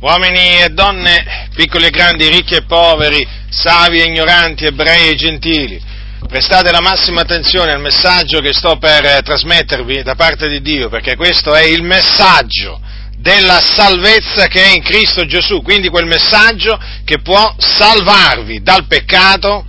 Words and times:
uomini 0.00 0.60
e 0.60 0.68
donne, 0.70 1.48
piccoli 1.54 1.86
e 1.86 1.90
grandi, 1.90 2.28
ricchi 2.28 2.54
e 2.54 2.64
poveri, 2.64 3.26
savi 3.48 4.00
e 4.00 4.04
ignoranti, 4.04 4.66
ebrei 4.66 5.10
e 5.10 5.14
gentili, 5.14 5.80
prestate 6.28 6.70
la 6.70 6.80
massima 6.80 7.22
attenzione 7.22 7.72
al 7.72 7.80
messaggio 7.80 8.40
che 8.40 8.52
sto 8.52 8.76
per 8.76 9.04
eh, 9.04 9.20
trasmettervi 9.22 10.02
da 10.02 10.14
parte 10.14 10.48
di 10.48 10.60
Dio, 10.60 10.88
perché 10.88 11.16
questo 11.16 11.54
è 11.54 11.62
il 11.62 11.82
messaggio 11.82 12.80
della 13.16 13.60
salvezza 13.60 14.46
che 14.46 14.62
è 14.62 14.74
in 14.74 14.82
Cristo 14.82 15.24
Gesù, 15.24 15.62
quindi 15.62 15.88
quel 15.88 16.06
messaggio 16.06 16.78
che 17.04 17.20
può 17.20 17.54
salvarvi 17.58 18.62
dal 18.62 18.86
peccato 18.86 19.64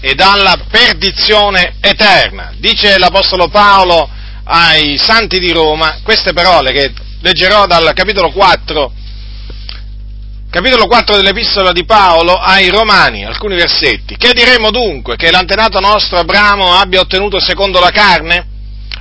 e 0.00 0.14
dalla 0.14 0.66
perdizione 0.70 1.76
eterna. 1.80 2.52
Dice 2.58 2.98
l'Apostolo 2.98 3.48
Paolo 3.48 4.08
ai 4.44 4.98
santi 4.98 5.38
di 5.38 5.52
Roma 5.52 6.00
queste 6.02 6.32
parole 6.32 6.72
che 6.72 6.92
leggerò 7.20 7.66
dal 7.66 7.92
capitolo 7.94 8.30
4 8.30 8.92
capitolo 10.50 10.88
4 10.88 11.14
dell'Epistola 11.14 11.70
di 11.70 11.84
Paolo 11.84 12.34
ai 12.34 12.68
Romani, 12.70 13.24
alcuni 13.24 13.54
versetti. 13.54 14.16
Che 14.16 14.32
diremo 14.32 14.72
dunque? 14.72 15.14
Che 15.14 15.30
l'antenato 15.30 15.78
nostro 15.78 16.18
Abramo 16.18 16.74
abbia 16.74 16.98
ottenuto 16.98 17.38
secondo 17.38 17.78
la 17.78 17.90
carne? 17.90 18.46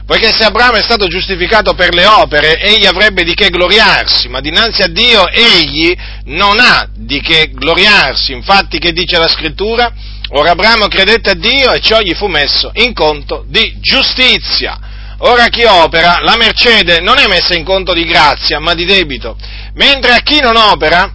Poiché 0.06 0.32
se 0.32 0.46
Abramo 0.46 0.78
è 0.78 0.84
stato 0.84 1.08
giustificato 1.08 1.74
per 1.74 1.94
le 1.96 2.06
opere, 2.06 2.60
egli 2.60 2.86
avrebbe 2.86 3.24
di 3.24 3.34
che 3.34 3.50
gloriarsi, 3.50 4.28
ma 4.28 4.42
dinanzi 4.42 4.84
a 4.84 4.88
Dio 4.88 5.28
egli 5.28 5.96
non 6.26 6.60
ha 6.60 6.88
di 6.96 7.20
che 7.20 7.50
gloriarsi. 7.52 8.32
Infatti 8.32 8.78
che 8.78 8.92
dice 8.92 9.18
la 9.18 9.28
scrittura? 9.28 9.92
Ora 10.34 10.52
Abramo 10.52 10.88
credette 10.88 11.32
a 11.32 11.36
Dio 11.36 11.74
e 11.74 11.80
ciò 11.80 12.00
gli 12.00 12.14
fu 12.14 12.28
messo 12.28 12.72
in 12.76 12.94
conto 12.94 13.44
di 13.48 13.78
giustizia. 13.80 14.80
Ora 15.22 15.48
chi 15.48 15.64
opera, 15.64 16.20
la 16.22 16.38
mercede 16.38 17.02
non 17.02 17.18
è 17.18 17.28
messa 17.28 17.56
in 17.56 17.66
conto 17.66 17.94
di 17.94 18.06
grazia, 18.06 18.60
ma 18.60 18.74
di 18.76 18.86
debito. 18.86 19.36
Mentre 19.74 20.14
a 20.14 20.22
chi 20.22 20.40
non 20.40 20.56
opera, 20.56 21.14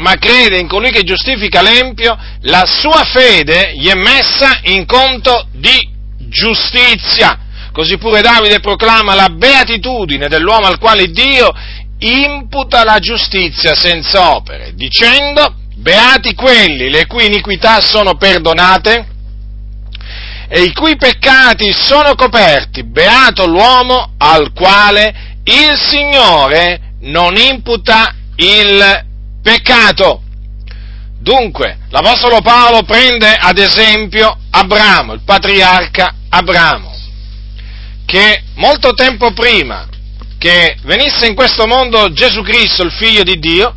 ma 0.00 0.16
crede 0.16 0.58
in 0.58 0.66
colui 0.66 0.90
che 0.90 1.02
giustifica 1.02 1.62
l'empio, 1.62 2.18
la 2.42 2.64
sua 2.66 3.04
fede 3.04 3.74
gli 3.76 3.88
è 3.88 3.94
messa 3.94 4.60
in 4.64 4.86
conto 4.86 5.46
di 5.52 5.88
giustizia. 6.28 7.38
Così 7.72 7.98
pure 7.98 8.20
Davide 8.20 8.60
proclama 8.60 9.14
la 9.14 9.28
beatitudine 9.28 10.28
dell'uomo 10.28 10.66
al 10.66 10.78
quale 10.78 11.10
Dio 11.10 11.52
imputa 11.98 12.82
la 12.82 12.98
giustizia 12.98 13.74
senza 13.74 14.34
opere, 14.34 14.72
dicendo, 14.74 15.54
beati 15.76 16.34
quelli 16.34 16.90
le 16.90 17.06
cui 17.06 17.26
iniquità 17.26 17.80
sono 17.80 18.16
perdonate 18.16 19.06
e 20.48 20.62
i 20.62 20.72
cui 20.72 20.96
peccati 20.96 21.72
sono 21.72 22.14
coperti, 22.14 22.84
beato 22.84 23.46
l'uomo 23.46 24.14
al 24.18 24.52
quale 24.52 25.36
il 25.44 25.78
Signore 25.78 26.94
non 27.02 27.36
imputa 27.36 28.14
il 28.36 29.08
peccato. 29.42 30.22
Dunque, 31.18 31.78
l'Apostolo 31.90 32.40
Paolo 32.40 32.82
prende 32.82 33.28
ad 33.28 33.58
esempio 33.58 34.38
Abramo, 34.50 35.12
il 35.12 35.22
patriarca 35.22 36.14
Abramo, 36.28 36.94
che 38.06 38.42
molto 38.54 38.92
tempo 38.92 39.32
prima 39.32 39.86
che 40.38 40.78
venisse 40.84 41.26
in 41.26 41.34
questo 41.34 41.66
mondo 41.66 42.10
Gesù 42.12 42.40
Cristo, 42.42 42.82
il 42.82 42.92
figlio 42.92 43.22
di 43.22 43.38
Dio, 43.38 43.74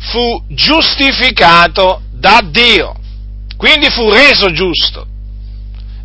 fu 0.00 0.44
giustificato 0.48 2.02
da 2.10 2.40
Dio, 2.44 2.96
quindi 3.56 3.88
fu 3.90 4.10
reso 4.10 4.50
giusto, 4.50 5.06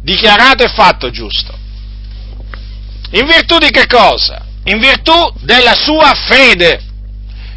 dichiarato 0.01 0.63
e 0.63 0.67
fatto 0.67 1.09
giusto. 1.09 1.57
In 3.11 3.25
virtù 3.25 3.57
di 3.57 3.69
che 3.71 3.87
cosa? 3.87 4.45
In 4.65 4.79
virtù 4.79 5.13
della 5.41 5.73
sua 5.73 6.13
fede. 6.13 6.81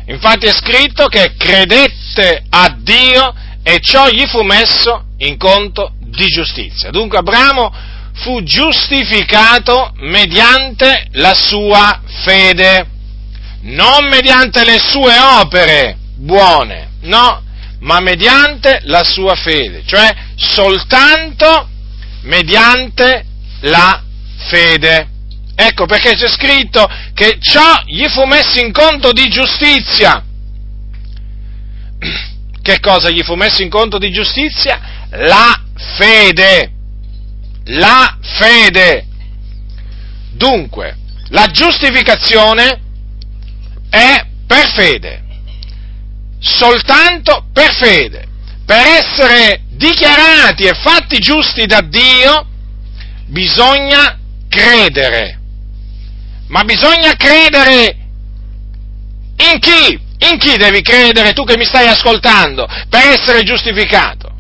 Infatti 0.09 0.47
è 0.47 0.53
scritto 0.53 1.06
che 1.06 1.34
credette 1.37 2.45
a 2.48 2.75
Dio 2.78 3.34
e 3.62 3.78
ciò 3.81 4.09
gli 4.09 4.27
fu 4.27 4.42
messo 4.42 5.05
in 5.19 5.37
conto 5.37 5.92
di 6.00 6.27
giustizia. 6.27 6.91
Dunque 6.91 7.19
Abramo 7.19 7.71
fu 8.15 8.43
giustificato 8.43 9.93
mediante 9.97 11.09
la 11.12 11.34
sua 11.34 12.00
fede, 12.25 12.87
non 13.62 14.09
mediante 14.09 14.65
le 14.65 14.78
sue 14.78 15.15
opere 15.19 15.97
buone, 16.16 16.93
no, 17.03 17.43
ma 17.81 18.00
mediante 18.00 18.81
la 18.84 19.04
sua 19.04 19.34
fede, 19.34 19.83
cioè 19.87 20.10
soltanto 20.37 21.69
mediante 22.22 23.25
la 23.60 24.03
fede. 24.49 25.09
Ecco 25.61 25.87
perché 25.87 26.15
c'è 26.15 26.29
scritto 26.29 26.89
che 27.15 27.39
ciò 27.41 27.83
gli 27.87 28.07
fu 28.07 28.23
messo 28.27 28.61
in 28.61 28.71
conto 28.71 29.11
di 29.11 29.29
giustizia. 29.29 30.23
Che 32.63 32.81
cosa 32.81 33.11
gli 33.11 33.23
fu 33.25 33.35
messo 33.35 33.63
in 33.63 33.71
conto 33.71 33.99
di 33.99 34.13
giustizia? 34.13 35.09
La 35.11 35.61
fede. 35.97 36.71
La 37.65 38.19
fede. 38.21 39.07
Dunque, 40.33 40.97
la 41.31 41.47
giustificazione 41.47 42.81
è 43.91 44.27
per 44.47 44.71
fede, 44.75 45.25
soltanto 46.39 47.47
per 47.53 47.75
fede. 47.75 48.27
Per 48.65 48.87
essere 48.87 49.63
dichiarati 49.71 50.65
e 50.65 50.75
fatti 50.75 51.19
giusti 51.19 51.67
da 51.67 51.81
Dio 51.81 52.47
bisogna 53.27 54.19
credere 54.49 55.38
ma 56.48 56.64
bisogna 56.64 57.14
credere 57.14 57.97
in 59.36 59.59
chi? 59.60 60.06
In 60.20 60.38
chi 60.38 60.56
devi 60.56 60.82
credere 60.82 61.32
tu 61.32 61.44
che 61.44 61.56
mi 61.56 61.64
stai 61.64 61.86
ascoltando 61.86 62.66
per 62.88 63.06
essere 63.09 63.44
giustificato? 63.44 64.32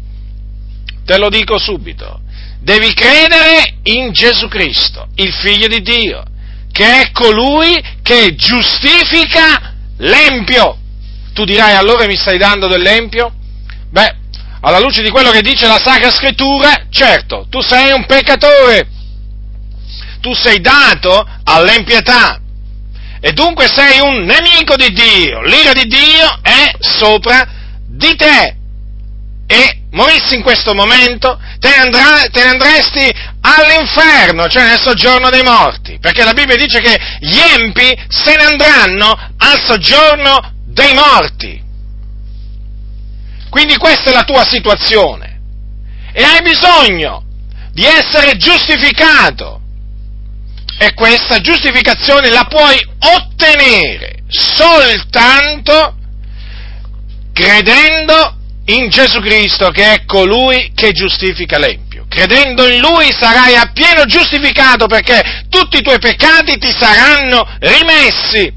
Te 1.04 1.18
lo 1.18 1.28
dico 1.28 1.58
subito. 1.58 2.20
Devi 2.60 2.92
credere 2.92 3.76
in 3.84 4.12
Gesù 4.12 4.48
Cristo, 4.48 5.06
il 5.14 5.32
Figlio 5.32 5.68
di 5.68 5.80
Dio, 5.80 6.24
che 6.72 7.02
è 7.02 7.10
colui 7.12 7.80
che 8.02 8.34
giustifica 8.34 9.74
l'empio. 9.98 10.76
Tu 11.32 11.44
dirai 11.44 11.76
allora 11.76 12.06
mi 12.06 12.16
stai 12.16 12.36
dando 12.36 12.66
dell'empio? 12.66 13.32
Beh, 13.90 14.16
alla 14.60 14.80
luce 14.80 15.02
di 15.02 15.10
quello 15.10 15.30
che 15.30 15.40
dice 15.40 15.66
la 15.66 15.80
Sacra 15.82 16.10
Scrittura, 16.10 16.86
certo, 16.90 17.46
tu 17.48 17.60
sei 17.60 17.92
un 17.92 18.04
peccatore, 18.04 18.88
tu 20.20 20.34
sei 20.34 20.60
dato 20.60 21.26
all'empietà 21.44 22.40
e 23.20 23.32
dunque 23.32 23.66
sei 23.66 23.98
un 24.00 24.24
nemico 24.24 24.76
di 24.76 24.92
Dio, 24.92 25.42
l'ira 25.42 25.72
di 25.72 25.86
Dio 25.86 26.38
è 26.40 26.70
sopra 26.78 27.46
di 27.86 28.14
te. 28.14 28.54
E 29.50 29.80
morissi 29.92 30.34
in 30.34 30.42
questo 30.42 30.74
momento 30.74 31.40
te 31.58 31.74
andrà, 31.74 32.28
te 32.30 32.44
ne 32.44 32.50
andresti 32.50 33.10
all'inferno, 33.40 34.46
cioè 34.46 34.66
nel 34.66 34.80
soggiorno 34.80 35.30
dei 35.30 35.42
morti, 35.42 35.98
perché 35.98 36.22
la 36.22 36.32
Bibbia 36.32 36.56
dice 36.56 36.80
che 36.80 36.96
gli 37.20 37.38
empi 37.38 37.96
se 38.08 38.36
ne 38.36 38.44
andranno 38.44 39.18
al 39.38 39.60
soggiorno 39.64 40.52
dei 40.66 40.92
morti. 40.92 41.64
Quindi 43.48 43.76
questa 43.78 44.10
è 44.10 44.12
la 44.12 44.24
tua 44.24 44.44
situazione. 44.44 45.40
E 46.12 46.22
hai 46.22 46.42
bisogno 46.42 47.24
di 47.72 47.84
essere 47.84 48.36
giustificato 48.36 49.62
e 50.78 50.94
questa 50.94 51.40
giustificazione 51.40 52.30
la 52.30 52.44
puoi 52.44 52.78
ottenere 53.00 54.22
soltanto 54.28 55.96
credendo 57.32 58.36
in 58.66 58.88
Gesù 58.88 59.20
Cristo 59.20 59.70
che 59.70 59.92
è 59.92 60.04
colui 60.04 60.72
che 60.74 60.92
giustifica 60.92 61.58
l'empio. 61.58 62.06
Credendo 62.08 62.66
in 62.66 62.80
Lui 62.80 63.12
sarai 63.12 63.54
appieno 63.54 64.04
giustificato 64.04 64.86
perché 64.86 65.46
tutti 65.48 65.78
i 65.78 65.82
tuoi 65.82 65.98
peccati 65.98 66.58
ti 66.58 66.70
saranno 66.70 67.46
rimessi. 67.60 68.52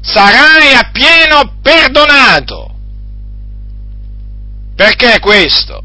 Sarai 0.00 0.74
appieno 0.74 1.58
perdonato. 1.62 2.74
Perché 4.74 5.18
questo? 5.18 5.82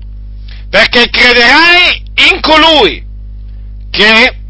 Perché 0.70 1.10
crederai 1.10 2.04
in 2.32 2.40
colui 2.42 3.04
che 3.90 4.43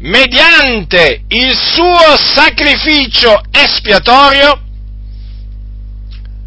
mediante 0.00 1.24
il 1.28 1.56
suo 1.56 2.16
sacrificio 2.16 3.40
espiatorio, 3.50 4.62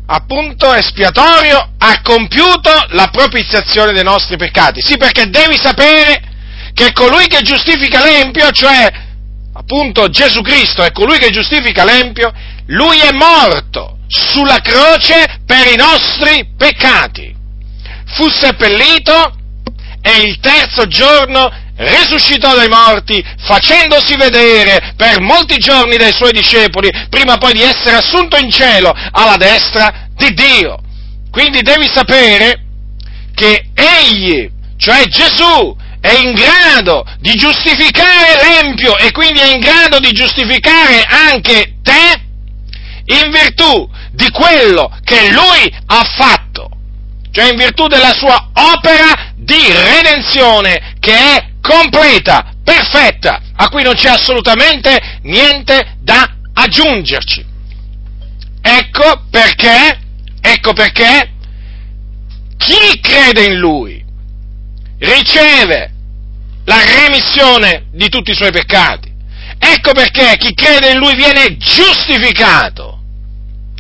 appunto 0.06 0.74
espiatorio, 0.74 1.74
ha 1.78 2.02
compiuto 2.02 2.70
la 2.90 3.10
propiziazione 3.10 3.92
dei 3.92 4.04
nostri 4.04 4.38
peccati. 4.38 4.82
Sì, 4.82 4.98
perché 4.98 5.30
devi 5.30 5.58
sapere 5.58 6.22
che 6.74 6.94
colui 6.94 7.28
che 7.28 7.42
giustifica 7.42 8.04
l'empio, 8.04 8.52
cioè 8.52 8.90
appunto 9.54 10.10
Gesù 10.10 10.42
Cristo 10.42 10.84
è 10.84 10.92
colui 10.92 11.18
che 11.18 11.30
giustifica 11.30 11.84
l'empio, 11.84 12.32
lui 12.68 13.00
è 13.00 13.12
morto 13.12 14.00
sulla 14.08 14.60
croce 14.60 15.42
per 15.46 15.68
i 15.68 15.76
nostri 15.76 16.54
peccati. 16.58 17.36
Fu 18.14 18.30
seppellito 18.30 19.36
e 20.02 20.22
il 20.22 20.40
terzo 20.40 20.88
giorno 20.88 21.61
risuscitò 21.76 22.56
dai 22.56 22.68
morti, 22.68 23.24
facendosi 23.40 24.16
vedere 24.16 24.94
per 24.96 25.22
molti 25.22 25.58
giorni 25.58 25.98
dai 25.98 26.14
suoi 26.14 26.32
discepoli, 26.32 26.90
prima 27.10 27.38
poi 27.38 27.54
di 27.54 27.62
essere 27.62 27.98
assunto 27.98 28.38
in 28.38 28.52
cielo 28.52 28.94
alla 29.12 29.38
destra 29.38 30.08
di 30.16 30.34
Dio. 30.34 30.80
Quindi 31.32 31.62
devi 31.62 31.90
sapere 31.92 32.66
che 33.34 33.70
egli, 33.74 34.50
cioè 34.78 35.06
Gesù, 35.06 35.76
è 36.02 36.14
in 36.14 36.34
grado 36.34 37.06
di 37.20 37.36
giustificare 37.36 38.44
l'empio 38.44 38.98
e 38.98 39.12
quindi 39.12 39.40
è 39.40 39.54
in 39.54 39.60
grado 39.60 40.00
di 40.00 40.12
giustificare 40.12 41.04
anche 41.08 41.76
te 41.84 42.30
in 43.06 43.32
virtù 43.32 43.90
di 44.12 44.30
quello 44.32 44.92
che 45.04 45.32
lui 45.32 45.74
ha 45.86 46.04
fatto, 46.04 46.70
cioè 47.32 47.52
in 47.52 47.58
virtù 47.58 47.88
della 47.88 48.14
sua 48.14 48.50
opera 48.54 49.34
di 49.36 49.62
redenzione 49.72 50.96
che 51.00 51.14
è 51.14 51.51
completa, 51.62 52.54
perfetta, 52.64 53.42
a 53.56 53.70
cui 53.70 53.84
non 53.84 53.94
c'è 53.94 54.10
assolutamente 54.10 55.20
niente 55.24 55.96
da 56.00 56.28
aggiungerci. 56.54 57.46
Ecco 58.62 59.24
perché, 59.30 60.00
ecco 60.42 60.74
perché 60.74 61.32
chi 62.58 63.00
crede 63.00 63.46
in 63.46 63.58
lui 63.58 64.04
riceve 65.00 65.94
la 66.66 66.80
remissione 66.84 67.86
di 67.92 68.10
tutti 68.10 68.32
i 68.32 68.36
suoi 68.36 68.52
peccati. 68.52 69.10
Ecco 69.58 69.94
perché 69.94 70.38
chi 70.38 70.54
crede 70.54 70.92
in 70.92 70.98
lui 70.98 71.16
viene 71.16 71.58
giustificato 71.58 73.00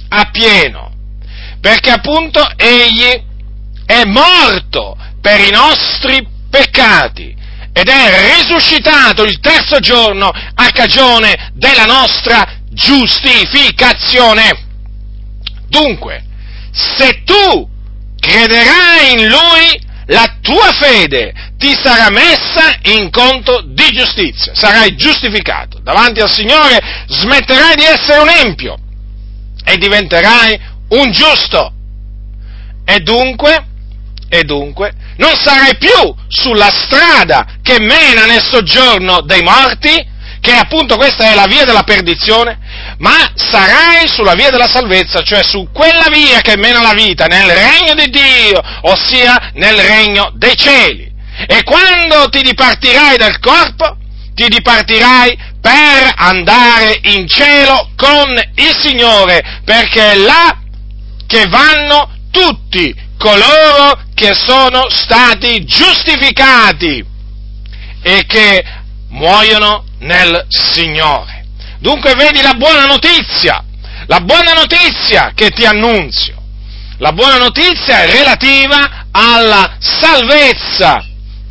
appieno, 0.09 0.91
perché 1.59 1.91
appunto 1.91 2.47
egli 2.55 3.29
è 3.85 4.03
morto 4.05 4.97
per 5.21 5.39
i 5.39 5.51
nostri 5.51 6.27
peccati 6.49 7.35
ed 7.73 7.87
è 7.87 8.35
risuscitato 8.37 9.23
il 9.23 9.39
terzo 9.39 9.79
giorno 9.79 10.27
a 10.27 10.69
cagione 10.71 11.51
della 11.53 11.85
nostra 11.85 12.45
giustificazione. 12.69 14.69
Dunque, 15.67 16.23
se 16.71 17.23
tu 17.23 17.69
crederai 18.19 19.13
in 19.13 19.27
Lui, 19.27 19.89
la 20.07 20.37
tua 20.41 20.71
fede 20.73 21.33
ti 21.57 21.73
sarà 21.81 22.09
messa 22.09 22.75
in 22.83 23.09
conto 23.09 23.63
di 23.65 23.89
giustizia, 23.91 24.53
sarai 24.53 24.95
giustificato 24.95 25.79
davanti 25.79 26.19
al 26.19 26.29
Signore, 26.29 27.05
smetterai 27.07 27.75
di 27.75 27.83
essere 27.83 28.19
un 28.19 28.29
empio 28.29 28.77
e 29.63 29.77
diventerai 29.77 30.59
un 30.89 31.11
giusto. 31.11 31.73
E 32.83 32.99
dunque, 32.99 33.65
e 34.27 34.43
dunque, 34.43 34.93
non 35.17 35.35
sarai 35.35 35.77
più 35.77 36.15
sulla 36.27 36.71
strada 36.71 37.45
che 37.61 37.79
mena 37.79 38.25
nel 38.25 38.43
soggiorno 38.43 39.21
dei 39.21 39.41
morti, 39.41 40.09
che 40.39 40.53
appunto 40.53 40.97
questa 40.97 41.31
è 41.31 41.35
la 41.35 41.45
via 41.45 41.65
della 41.65 41.83
perdizione, 41.83 42.57
ma 42.97 43.31
sarai 43.35 44.07
sulla 44.07 44.33
via 44.33 44.49
della 44.49 44.67
salvezza, 44.67 45.21
cioè 45.21 45.43
su 45.43 45.69
quella 45.71 46.07
via 46.11 46.41
che 46.41 46.57
mena 46.57 46.81
la 46.81 46.93
vita 46.93 47.25
nel 47.25 47.49
regno 47.49 47.93
di 47.93 48.09
Dio, 48.09 48.59
ossia 48.81 49.51
nel 49.53 49.77
regno 49.77 50.31
dei 50.35 50.55
cieli. 50.55 51.09
E 51.47 51.63
quando 51.63 52.29
ti 52.29 52.41
dipartirai 52.41 53.17
dal 53.17 53.39
corpo, 53.39 53.97
ti 54.33 54.47
dipartirai 54.47 55.37
per 55.61 56.13
andare 56.15 56.99
in 57.03 57.27
cielo 57.27 57.91
con 57.95 58.29
il 58.55 58.77
Signore, 58.79 59.61
perché 59.63 60.13
è 60.13 60.15
là 60.15 60.57
che 61.27 61.45
vanno 61.47 62.09
tutti 62.31 62.93
coloro 63.21 64.01
che 64.15 64.33
sono 64.33 64.89
stati 64.89 65.63
giustificati 65.63 67.05
e 68.01 68.25
che 68.25 68.65
muoiono 69.09 69.85
nel 69.99 70.45
Signore. 70.49 71.45
Dunque 71.77 72.15
vedi 72.15 72.41
la 72.41 72.55
buona 72.55 72.87
notizia, 72.87 73.63
la 74.07 74.21
buona 74.21 74.53
notizia 74.53 75.33
che 75.35 75.51
ti 75.51 75.65
annunzio. 75.65 76.39
La 76.97 77.11
buona 77.13 77.37
notizia 77.37 78.03
è 78.03 78.11
relativa 78.11 79.07
alla 79.11 79.77
salvezza 79.79 81.03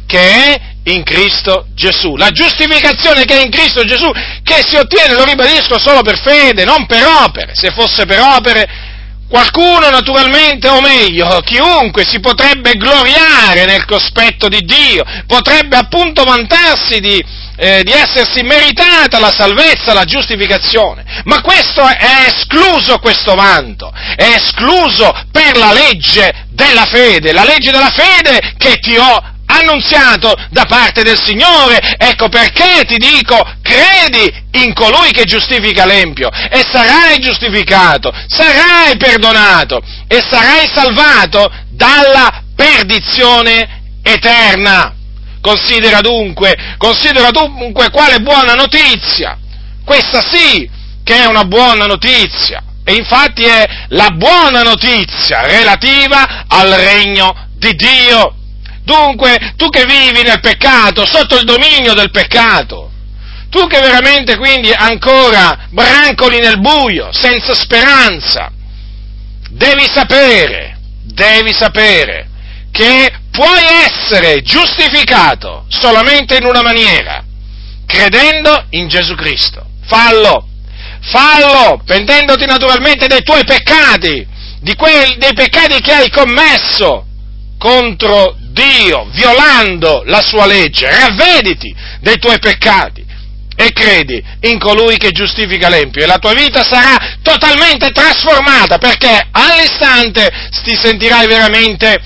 che 0.07 0.19
è 0.19 0.61
in 0.85 1.03
Cristo 1.03 1.67
Gesù. 1.75 2.17
La 2.17 2.31
giustificazione 2.31 3.25
che 3.25 3.39
è 3.39 3.45
in 3.45 3.51
Cristo 3.51 3.85
Gesù, 3.85 4.11
che 4.43 4.65
si 4.67 4.77
ottiene, 4.77 5.15
lo 5.15 5.25
ribadisco, 5.25 5.79
solo 5.79 6.03
per 6.03 6.21
fede, 6.21 6.65
non 6.65 6.87
per 6.87 7.05
opere. 7.05 7.53
Se 7.55 7.71
fosse 7.73 8.07
per 8.07 8.21
opere, 8.21 8.90
qualcuno 9.31 9.88
naturalmente, 9.91 10.69
o 10.69 10.81
meglio, 10.81 11.41
chiunque 11.44 12.05
si 12.05 12.19
potrebbe 12.19 12.73
gloriare 12.73 13.65
nel 13.65 13.85
cospetto 13.85 14.49
di 14.49 14.59
Dio, 14.59 15.05
potrebbe 15.27 15.77
appunto 15.77 16.25
vantarsi 16.25 16.99
di, 16.99 17.25
eh, 17.56 17.82
di 17.85 17.93
essersi 17.93 18.43
meritata 18.43 19.21
la 19.21 19.31
salvezza, 19.31 19.93
la 19.93 20.05
giustificazione. 20.05 21.23
Ma 21.25 21.41
questo 21.43 21.87
è 21.87 22.27
escluso 22.27 22.99
questo 22.99 23.37
vanto, 23.37 23.93
è 24.17 24.35
escluso 24.35 25.15
per 25.31 25.56
la 25.56 25.73
legge 25.73 26.47
della 26.50 26.87
fede, 26.87 27.33
la 27.33 27.44
legge 27.44 27.71
della 27.71 27.91
fede 27.91 28.55
che 28.59 28.79
ti 28.81 28.97
ho 28.97 29.38
annunziato 29.50 30.35
da 30.50 30.64
parte 30.67 31.02
del 31.02 31.20
Signore. 31.20 31.79
Ecco 31.99 32.29
perché 32.29 32.85
ti 32.87 32.97
dico, 32.97 33.37
credi 33.62 34.32
in 34.64 34.73
colui 34.75 35.11
che 35.11 35.25
giustifica 35.25 35.85
l'empio 35.85 36.31
e 36.31 36.64
sarai 36.70 37.19
giustificato, 37.19 38.12
sarai 38.29 38.97
perdonato 38.97 39.81
e 40.06 40.23
sarai 40.29 40.69
salvato 40.73 41.50
dalla 41.70 42.43
perdizione 42.55 43.99
eterna. 44.02 44.94
Considera 45.41 46.00
dunque, 46.00 46.75
considera 46.76 47.31
dunque 47.31 47.91
quale 47.91 48.20
buona 48.20 48.55
notizia. 48.55 49.38
Questa 49.85 50.20
sì 50.20 50.69
che 51.02 51.23
è 51.23 51.26
una 51.26 51.44
buona 51.44 51.87
notizia. 51.87 52.62
E 52.85 52.94
infatti 52.94 53.44
è 53.44 53.67
la 53.88 54.11
buona 54.11 54.62
notizia 54.62 55.43
relativa 55.43 56.44
al 56.49 56.70
regno 56.70 57.49
di 57.56 57.75
Dio. 57.75 58.35
Dunque, 58.91 59.53
tu 59.55 59.69
che 59.69 59.85
vivi 59.85 60.23
nel 60.23 60.41
peccato, 60.41 61.07
sotto 61.07 61.39
il 61.39 61.45
dominio 61.45 61.95
del 61.95 62.11
peccato, 62.11 62.91
tu 63.49 63.69
che 63.69 63.79
veramente 63.79 64.37
quindi 64.37 64.73
ancora 64.73 65.67
brancoli 65.71 66.41
nel 66.41 66.59
buio, 66.59 67.11
senza 67.13 67.55
speranza, 67.55 68.51
devi 69.51 69.89
sapere, 69.95 70.77
devi 71.05 71.53
sapere 71.53 72.29
che 72.73 73.13
puoi 73.31 73.63
essere 73.85 74.43
giustificato 74.43 75.67
solamente 75.69 76.37
in 76.37 76.45
una 76.45 76.63
maniera, 76.63 77.23
credendo 77.87 78.67
in 78.71 78.89
Gesù 78.89 79.15
Cristo. 79.15 79.67
Fallo, 79.87 80.49
fallo, 81.01 81.81
pentendoti 81.87 82.45
naturalmente 82.45 83.07
dei 83.07 83.23
tuoi 83.23 83.45
peccati, 83.45 84.26
quei, 84.76 85.17
dei 85.17 85.33
peccati 85.33 85.81
che 85.81 85.93
hai 85.93 86.11
commesso 86.11 87.07
contro 87.57 88.39
Dio, 88.61 89.09
violando 89.12 90.02
la 90.05 90.21
sua 90.21 90.45
legge, 90.45 90.90
ravvediti 90.90 91.75
dei 92.00 92.19
tuoi 92.19 92.38
peccati 92.38 93.07
e 93.57 93.73
credi 93.73 94.23
in 94.43 94.59
colui 94.59 94.97
che 94.97 95.11
giustifica 95.11 95.69
l'empio 95.69 96.02
e 96.02 96.07
la 96.07 96.19
tua 96.19 96.33
vita 96.35 96.62
sarà 96.62 97.19
totalmente 97.23 97.90
trasformata 97.90 98.79
perché 98.79 99.29
all'istante 99.31 100.31
ti 100.62 100.76
sentirai 100.76 101.26
veramente 101.26 102.00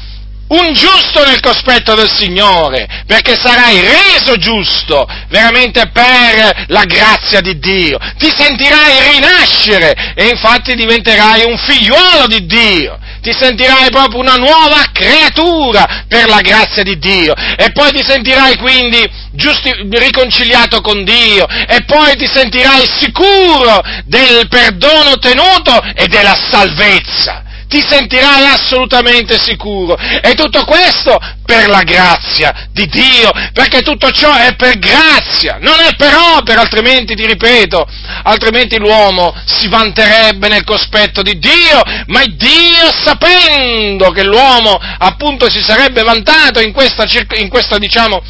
un 0.48 0.74
giusto 0.74 1.24
nel 1.24 1.40
cospetto 1.40 1.94
del 1.94 2.10
Signore, 2.10 2.86
perché 3.06 3.34
sarai 3.34 3.80
reso 3.80 4.36
giusto 4.36 5.06
veramente 5.28 5.88
per 5.90 6.66
la 6.68 6.84
grazia 6.84 7.40
di 7.40 7.58
Dio, 7.58 7.98
ti 8.18 8.32
sentirai 8.34 9.12
rinascere 9.12 10.12
e 10.14 10.28
infatti 10.28 10.74
diventerai 10.74 11.44
un 11.44 11.56
figliuolo 11.56 12.26
di 12.26 12.46
Dio. 12.46 12.98
Ti 13.24 13.32
sentirai 13.32 13.88
proprio 13.88 14.20
una 14.20 14.34
nuova 14.34 14.84
creatura 14.92 16.04
per 16.06 16.28
la 16.28 16.42
grazia 16.42 16.82
di 16.82 16.98
Dio. 16.98 17.32
E 17.34 17.72
poi 17.72 17.90
ti 17.90 18.04
sentirai 18.04 18.58
quindi 18.58 19.02
giusti, 19.32 19.72
riconciliato 19.92 20.82
con 20.82 21.04
Dio. 21.04 21.46
E 21.48 21.84
poi 21.86 22.16
ti 22.16 22.26
sentirai 22.26 22.86
sicuro 22.98 23.80
del 24.04 24.46
perdono 24.48 25.12
ottenuto 25.12 25.80
e 25.94 26.06
della 26.06 26.36
salvezza 26.50 27.44
ti 27.74 27.84
sentirai 27.84 28.46
assolutamente 28.46 29.36
sicuro. 29.36 29.96
E 29.96 30.34
tutto 30.34 30.64
questo 30.64 31.18
per 31.44 31.68
la 31.68 31.82
grazia 31.82 32.68
di 32.70 32.86
Dio, 32.86 33.30
perché 33.52 33.80
tutto 33.80 34.12
ciò 34.12 34.32
è 34.32 34.54
per 34.54 34.78
grazia, 34.78 35.58
non 35.60 35.80
è 35.80 35.96
per 35.96 36.14
opera, 36.14 36.60
altrimenti 36.60 37.16
ti 37.16 37.26
ripeto, 37.26 37.84
altrimenti 38.22 38.78
l'uomo 38.78 39.34
si 39.44 39.66
vanterebbe 39.66 40.46
nel 40.46 40.62
cospetto 40.62 41.22
di 41.22 41.36
Dio, 41.36 41.82
ma 42.06 42.22
Dio 42.26 42.92
sapendo 43.02 44.10
che 44.12 44.22
l'uomo 44.22 44.78
appunto 44.98 45.50
si 45.50 45.60
sarebbe 45.60 46.02
vantato 46.02 46.60
in 46.60 46.72
questa, 46.72 47.04
in 47.38 47.48
questa 47.48 47.78
diciamo, 47.78 48.22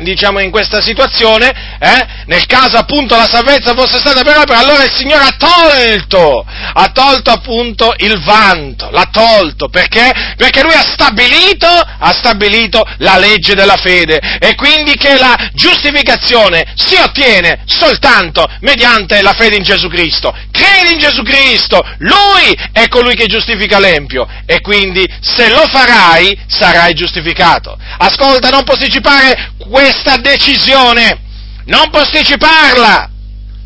diciamo 0.00 0.40
in 0.40 0.50
questa 0.50 0.80
situazione, 0.80 1.76
eh, 1.78 2.06
nel 2.26 2.46
caso 2.46 2.76
appunto 2.76 3.16
la 3.16 3.28
salvezza 3.28 3.74
fosse 3.74 3.98
stata 3.98 4.22
per 4.22 4.38
opera, 4.38 4.58
allora 4.58 4.84
il 4.84 4.92
Signore 4.92 5.24
ha 5.24 5.36
tolto, 5.36 6.44
ha 6.46 6.88
tolto 6.88 7.30
appunto 7.30 7.94
il 7.98 8.22
vanto, 8.22 8.90
l'ha 8.90 9.08
tolto, 9.12 9.68
perché? 9.68 10.34
Perché 10.36 10.62
Lui 10.62 10.72
ha 10.72 10.84
stabilito, 10.84 11.66
ha 11.66 12.12
stabilito 12.12 12.82
la 12.98 13.18
legge 13.18 13.54
della 13.54 13.76
fede 13.76 14.18
e 14.40 14.54
quindi 14.54 14.96
che 14.96 15.18
la 15.18 15.36
giustificazione 15.52 16.72
si 16.74 16.94
ottiene 16.96 17.62
soltanto 17.66 18.48
mediante 18.60 19.20
la 19.20 19.34
fede 19.34 19.56
in 19.56 19.62
Gesù 19.62 19.88
Cristo. 19.88 20.34
Credi 20.50 20.92
in 20.92 20.98
Gesù 20.98 21.22
Cristo, 21.22 21.84
Lui 21.98 22.58
è 22.72 22.88
colui 22.88 23.14
che 23.14 23.26
giustifica 23.26 23.78
l'empio 23.78 24.26
e 24.46 24.60
quindi 24.60 25.06
se 25.20 25.48
lo 25.48 25.66
farai 25.68 26.38
sarai 26.46 26.94
giustificato. 26.94 27.76
Ascolta, 27.98 28.48
non 28.48 28.64
posticipare 28.64 29.51
questa 29.68 30.16
decisione, 30.16 31.20
non 31.66 31.90
posticiparla, 31.90 33.10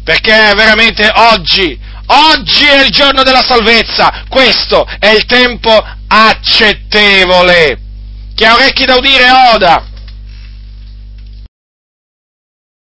perché 0.04 0.52
veramente 0.54 1.10
oggi, 1.14 1.78
oggi 2.06 2.64
è 2.64 2.84
il 2.84 2.90
giorno 2.90 3.22
della 3.22 3.42
salvezza, 3.42 4.24
questo 4.28 4.86
è 4.98 5.08
il 5.08 5.24
tempo 5.26 5.84
accettevole. 6.08 7.80
Chi 8.34 8.44
ha 8.44 8.54
orecchi 8.54 8.84
da 8.84 8.96
udire 8.96 9.30
oda. 9.54 9.84